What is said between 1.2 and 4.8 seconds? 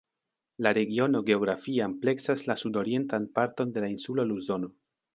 geografie ampleksas la sudorientan parton de la insulo Luzono.